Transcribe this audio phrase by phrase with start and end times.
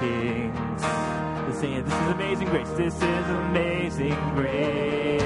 [0.00, 0.82] kings.
[1.46, 5.20] This is amazing grace, this is amazing grace.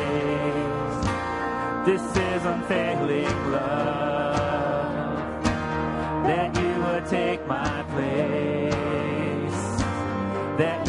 [1.86, 5.44] This is unfailing love,
[6.26, 9.54] that you would take my place,
[10.58, 10.86] that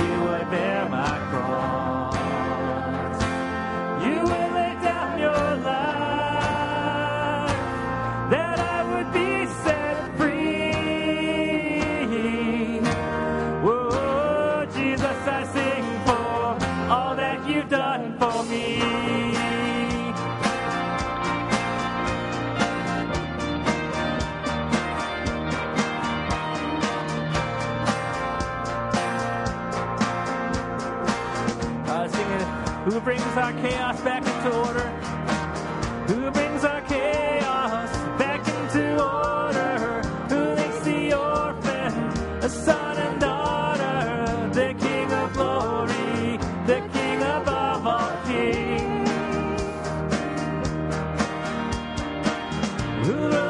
[33.06, 34.90] brings our chaos back into order?
[36.08, 40.02] Who brings our chaos back into order?
[40.28, 41.94] Who makes the orphan
[42.42, 44.50] a son and daughter?
[44.54, 49.62] The King of glory, the King above all kings.
[53.06, 53.45] Who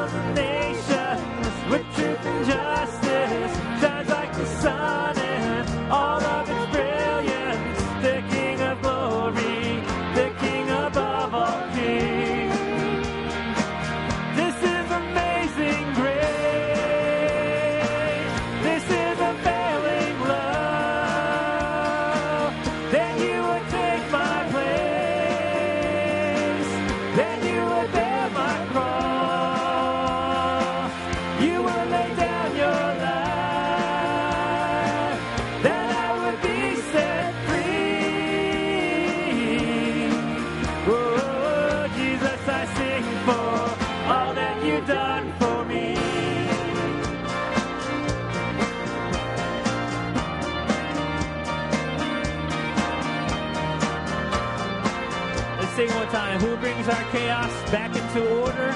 [55.76, 56.40] Let's sing one time.
[56.40, 58.72] Who brings our chaos back into order?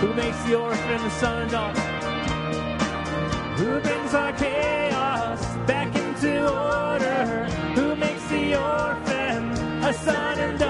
[0.00, 1.80] Who makes the orphan a son and daughter?
[3.58, 7.44] Who brings our chaos back into order?
[7.74, 9.50] Who makes the orphan
[9.84, 10.67] a son and daughter?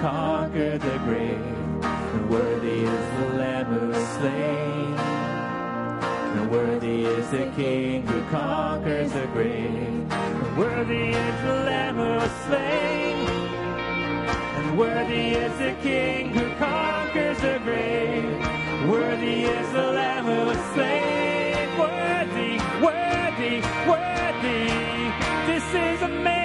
[0.00, 1.40] Conquered the grave.
[1.82, 4.94] And worthy is the Lamb who was slain.
[6.36, 10.10] And worthy is the King who conquers the grave.
[10.10, 13.28] And worthy is the Lamb who was slain.
[14.58, 18.24] And worthy is the King who conquers the grave.
[18.88, 21.68] Worthy is the Lamb who was slain.
[21.78, 24.68] Worthy, worthy, worthy.
[25.46, 26.37] This is amazing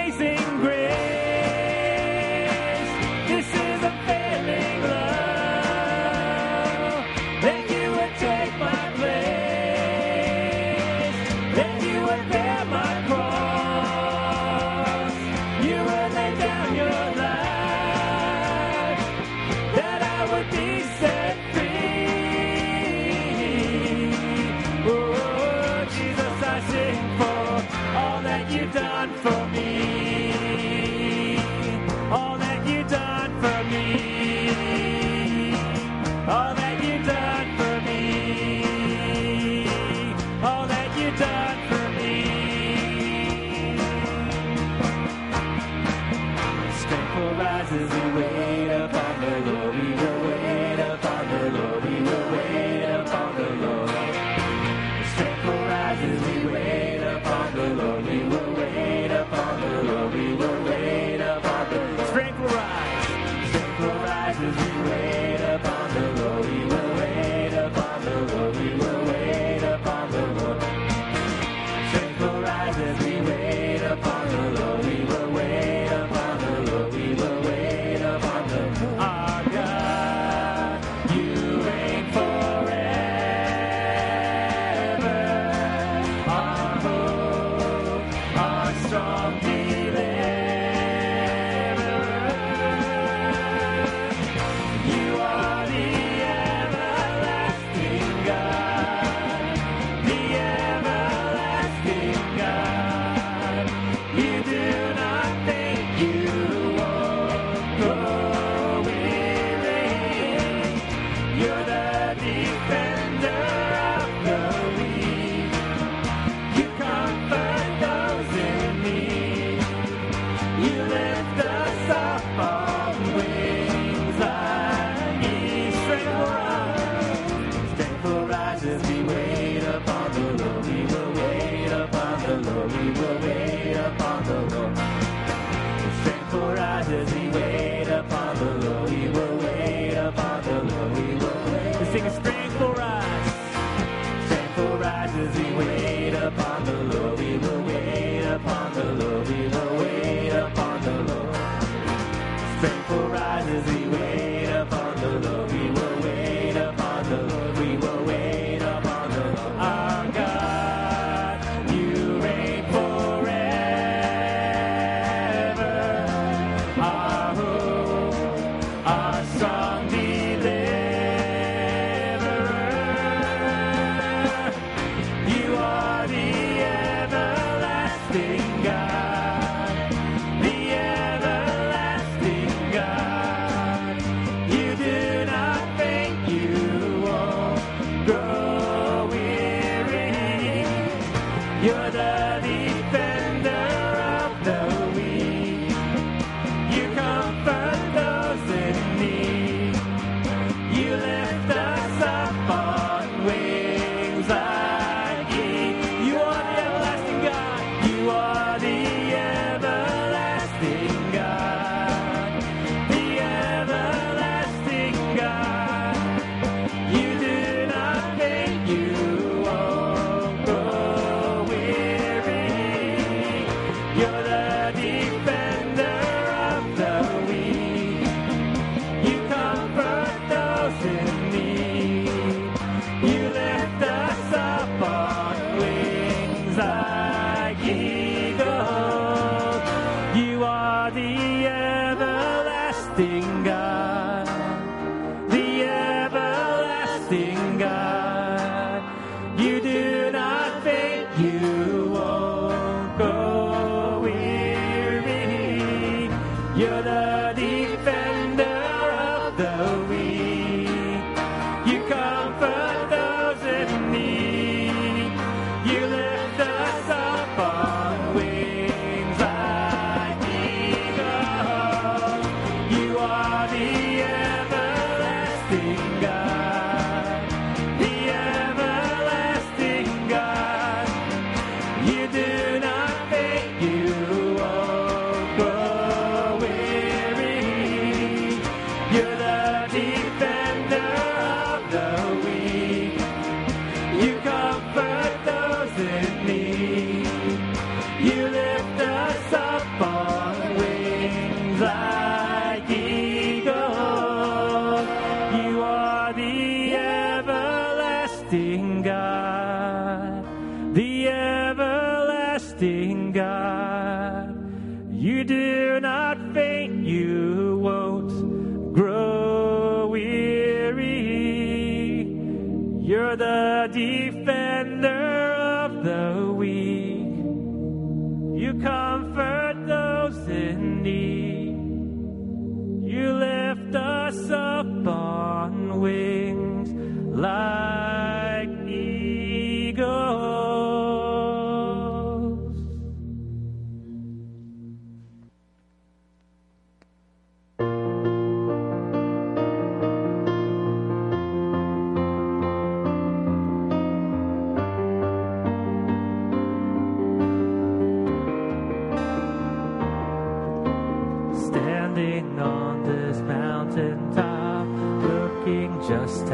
[251.16, 251.53] you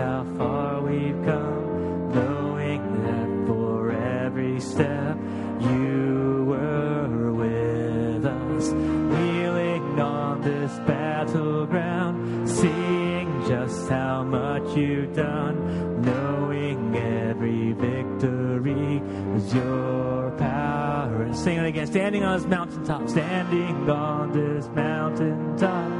[0.00, 5.16] how far we've come, knowing that for every step
[5.60, 8.70] you were with us.
[8.70, 19.00] Kneeling on this battleground, seeing just how much you've done, knowing every victory
[19.32, 21.22] was your power.
[21.24, 25.90] And sing it again, standing on this mountaintop, standing on this mountaintop,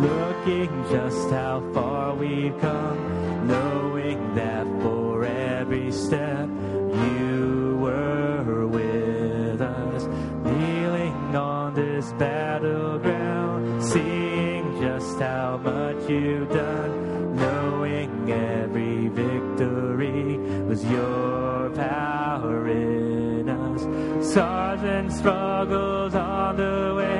[0.00, 9.60] looking thinking just how far we've come, knowing that for every step you were with
[9.60, 10.04] us,
[10.44, 20.36] kneeling on this battleground, seeing just how much you've done, knowing every victory
[20.68, 24.30] was your power in us.
[24.30, 27.13] scars and struggles on the way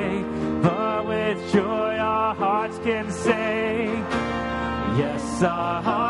[2.85, 3.87] can say,
[4.99, 6.04] Yes, I.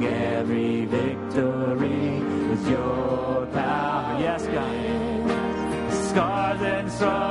[0.00, 2.18] sing every victory
[2.52, 4.20] is your power.
[4.20, 5.92] Yes, God.
[5.92, 7.29] Scars and struggles.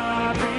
[0.00, 0.49] God.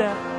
[0.00, 0.29] Faithful.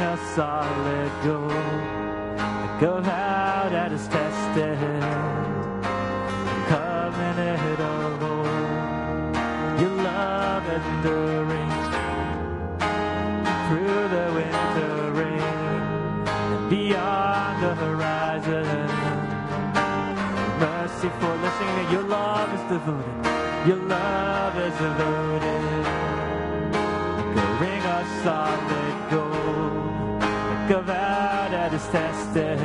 [0.00, 1.10] A solid
[2.80, 8.50] like a vow that is tested, a covenant of old.
[9.80, 11.72] Your love enduring
[13.68, 15.42] through the winter rain
[16.54, 19.10] and beyond the horizon
[20.60, 21.90] mercy for listening.
[21.92, 23.68] Your love is devoted.
[23.68, 25.84] Your love is devoted.
[27.36, 28.89] A ring of solid
[31.80, 32.60] is tested.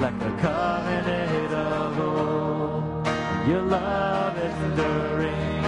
[0.00, 3.06] Like a covenant of old.
[3.48, 5.64] Your love is enduring.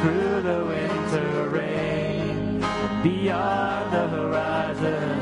[0.00, 2.64] Through the winter rain.
[3.02, 5.18] Beyond the horizon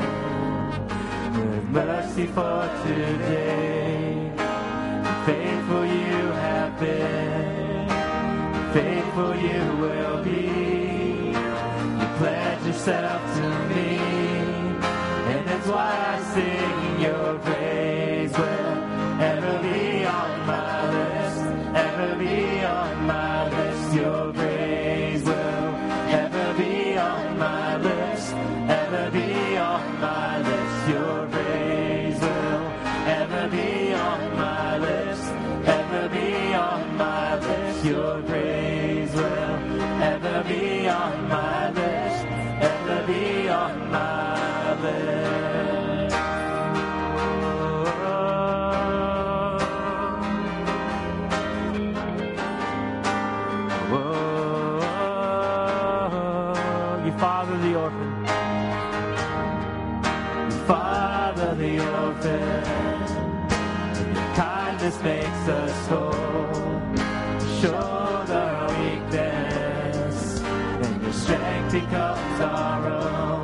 [1.49, 4.31] with mercy for today.
[5.25, 7.87] Faithful you have been,
[8.73, 11.31] faithful you will be.
[11.99, 14.20] You pledge yourself to me,
[15.63, 16.80] that's why I sing
[64.81, 66.11] kindness makes us whole.
[67.61, 73.40] Shoulder our weakness, and your strength becomes our own.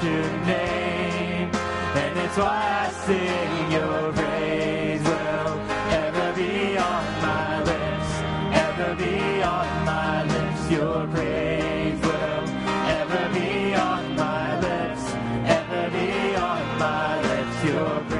[0.00, 1.50] True name.
[2.00, 5.60] And it's why I sing your praise will
[6.04, 8.10] ever be on my lips,
[8.64, 10.70] ever be on my lips.
[10.70, 12.44] Your praise will
[12.98, 15.04] ever be on my lips,
[15.58, 16.60] ever be on
[18.08, 18.19] fan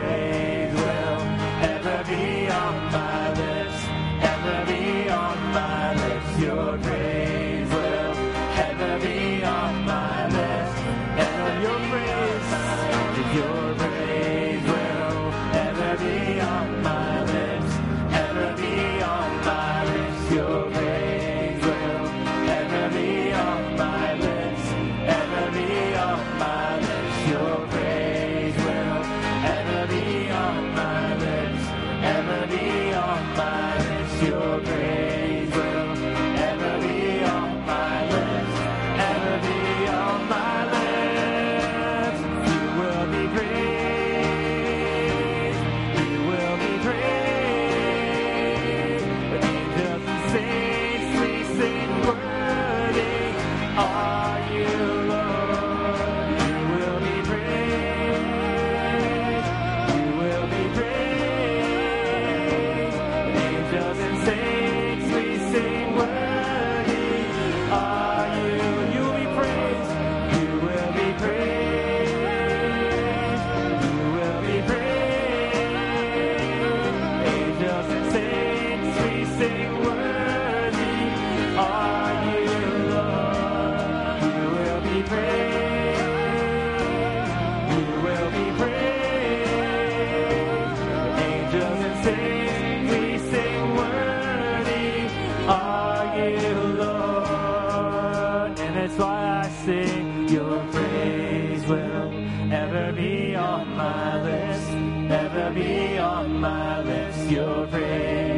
[103.20, 108.29] be on my list, never be on my list, your praise.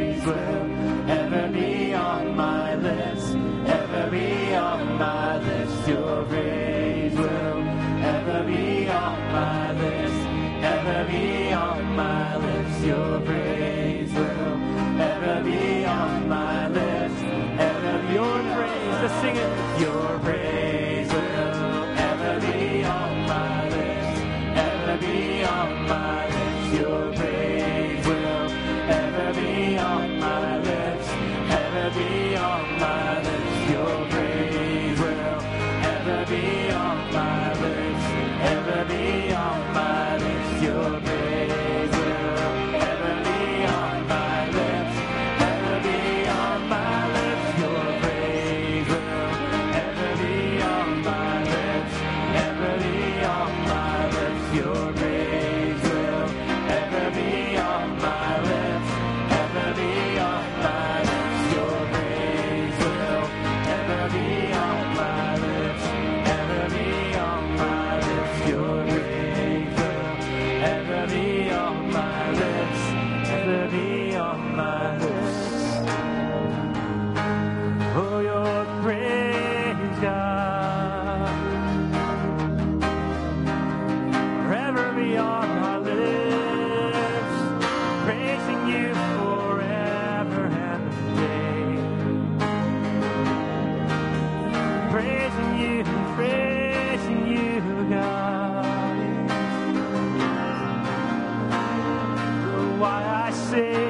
[103.53, 103.82] sing.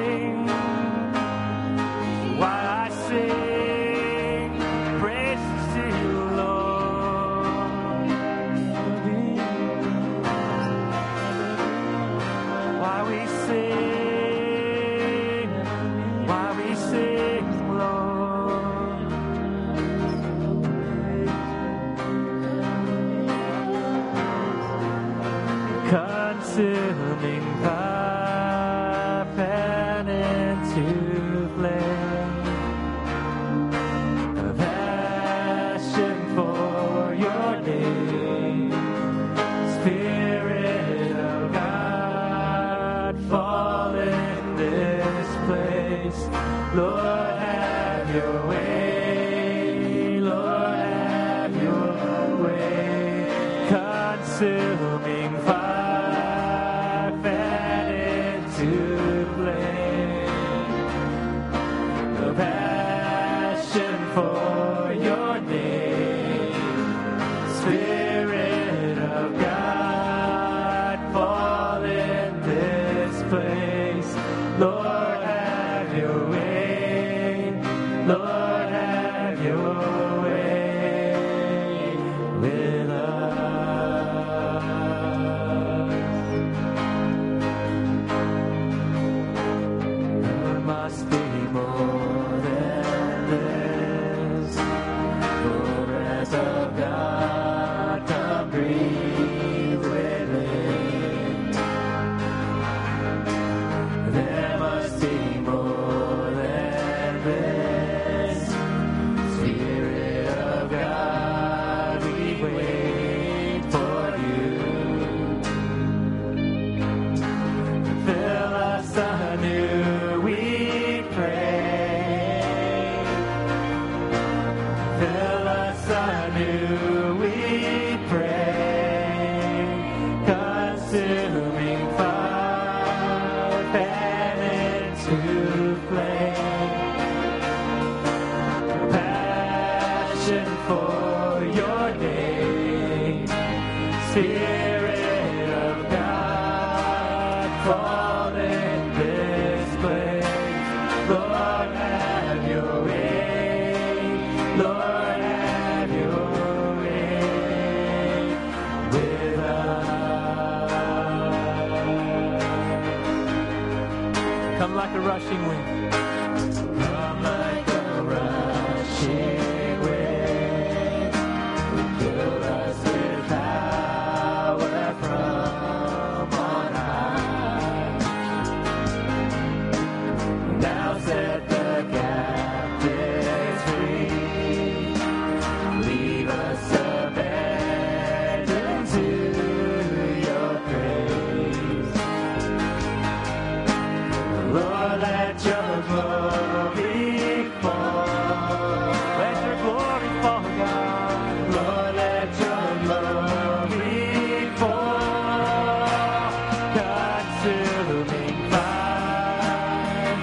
[165.14, 165.73] Assim rushing wind.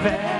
[0.06, 0.31] Into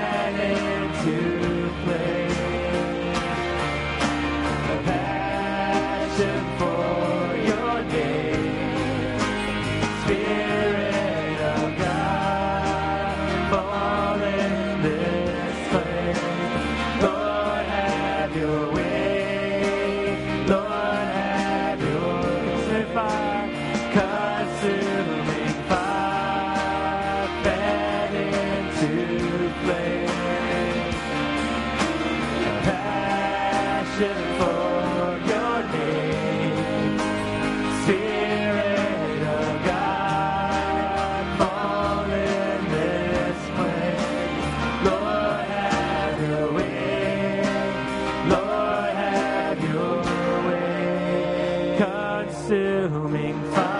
[52.83, 53.72] Consuming fire,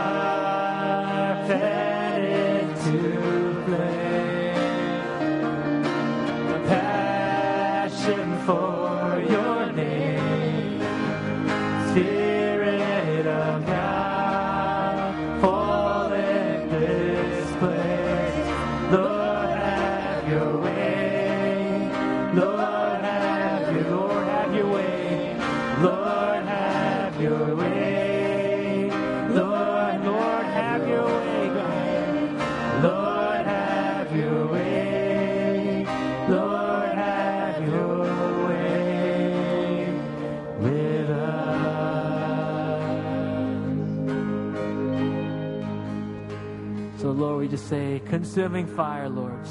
[47.73, 49.33] say, consuming fire, Lord.